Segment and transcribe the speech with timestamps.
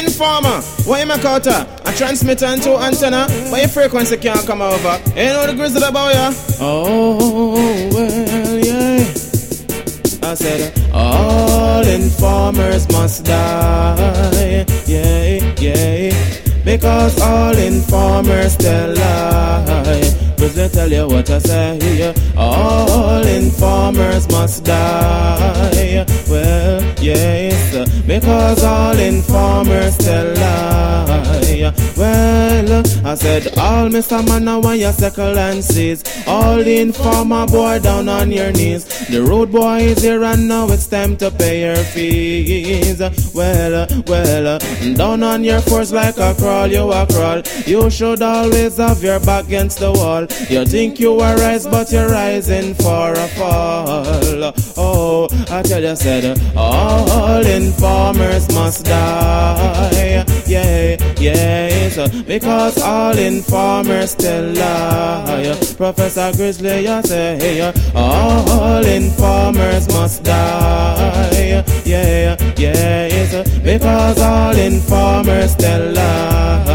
[0.00, 1.46] Informer, why make out?
[1.46, 4.98] A transmitter and two antenna, but your frequency can't come over.
[5.08, 6.32] You know the grizzly about ya?
[6.58, 7.54] Oh,
[7.92, 9.04] well, yeah.
[10.22, 14.64] I said, all informers must die.
[14.86, 16.64] Yeah, yeah.
[16.64, 18.94] Because all informers tell
[20.40, 20.48] lie.
[20.48, 22.14] Grizzly tell you what I say.
[22.36, 26.06] All informers must die.
[26.28, 30.34] Well, yes, because all informers tell
[31.96, 34.26] Well, I said, all Mr.
[34.26, 36.02] Man, I want your second and sees.
[36.26, 38.84] All the informer boy down on your knees.
[39.08, 43.00] The road boy is here and now it's time to pay your fees.
[43.34, 44.58] Well, well,
[44.94, 47.42] down on your force like a crawl, you a crawl.
[47.66, 50.26] You should always have your back against the wall.
[50.48, 54.52] You think you are rise, but you're rising for a fall.
[54.76, 57.44] Oh, I tell you, said, all
[58.10, 60.24] informers must die.
[60.46, 65.56] Yeah, yes, because all informers tell lie.
[65.76, 71.64] Professor Grizzly, you say, all informers must die.
[71.84, 76.69] Yeah, yes, because all informers tell lie.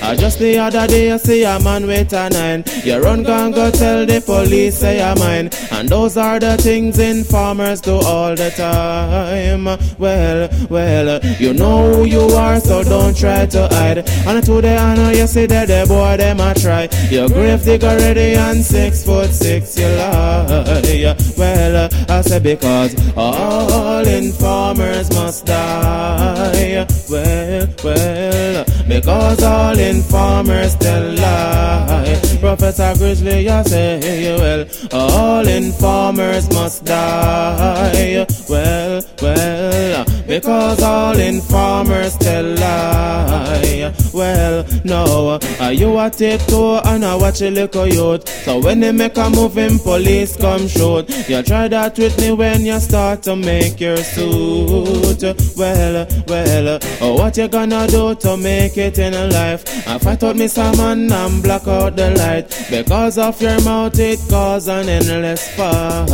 [0.00, 2.64] Uh, just the other day I see a man with a nine.
[2.84, 5.50] You run gun go tell the police say I'm mine.
[5.70, 9.64] And those are the things informers do all the time.
[9.98, 14.08] Well, well, you know who you are, so don't try to hide.
[14.26, 16.88] And today I know you see that the boy them a try.
[17.10, 21.14] Your grave digger ready and six foot six you lie.
[21.36, 26.86] Well, I say because all informers must die.
[27.10, 32.20] Well, well, because all informers tell lie.
[32.40, 38.26] Professor Grizzly, I say, well, all informers must die.
[38.48, 43.81] Well, well, because all informers tell lie.
[44.12, 48.28] Well, no, are you a tiptoe and I watch a little youth?
[48.44, 51.08] So when they make a move in police come shoot.
[51.28, 55.22] You try that with me when you start to make your suit.
[55.56, 59.62] Well, well, oh, what you gonna do to make it in life?
[59.86, 62.48] I fight out me man and block out the light.
[62.70, 66.08] Because of your mouth it cause an endless fight.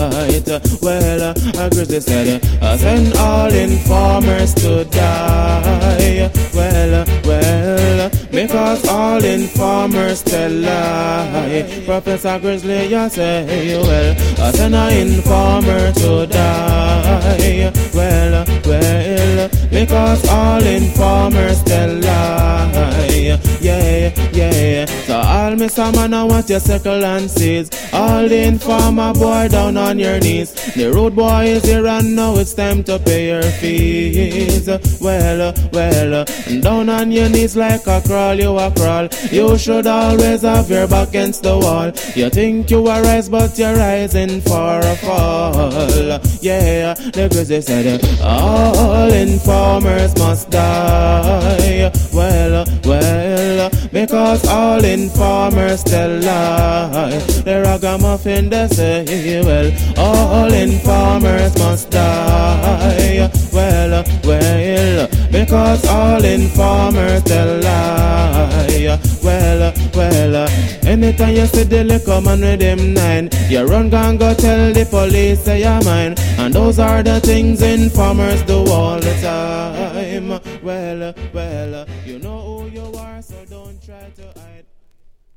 [0.83, 6.31] Well, uh, I grizzly said, I send all informers to die.
[9.19, 11.83] All informers tell lie.
[11.85, 17.73] Professor Grizzly, you say, well, I send an informer to die.
[17.93, 21.61] Well, well, because all informers
[25.59, 27.69] Me man, I want your circle and seeds.
[27.93, 30.53] All the informer boy down on your knees.
[30.75, 34.69] The road boy is here and now it's time to pay your fees.
[35.01, 36.25] Well, well,
[36.61, 39.09] down on your knees like a crawl, you a crawl.
[39.33, 41.91] You should always have your back against the wall.
[42.15, 46.21] You think you are rise, but you're rising for a fall.
[46.41, 50.58] Yeah, the grizzly said, all informers must die.
[54.09, 57.11] Because all informers tell lie.
[57.45, 63.31] The ragamuffin they say, well, all informers must die.
[63.53, 68.99] Well, well, because all informers tell lie.
[69.23, 70.49] Well, well,
[70.87, 74.87] anytime you see the liquor man with them nine, you run gun go tell the
[74.87, 76.15] police say you're mine.
[76.39, 79.88] And those are the things informers do all the time.
[80.19, 84.67] Well, well, you know who you are, so don't try to hide.